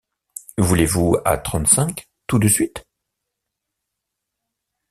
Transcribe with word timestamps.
Voulez-vous 0.57 1.17
à 1.25 1.37
trente-cinq, 1.37 2.07
tout 2.25 2.39
de 2.39 2.47
suite? 2.47 2.83